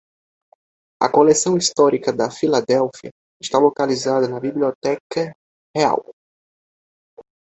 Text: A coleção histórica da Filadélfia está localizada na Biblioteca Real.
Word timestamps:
A 0.99 1.07
coleção 1.07 1.55
histórica 1.55 2.11
da 2.11 2.31
Filadélfia 2.31 3.11
está 3.39 3.59
localizada 3.59 4.27
na 4.27 4.39
Biblioteca 4.39 5.31
Real. 5.77 6.03